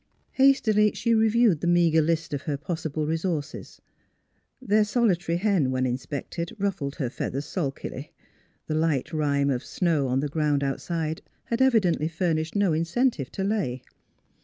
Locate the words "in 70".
5.85-6.25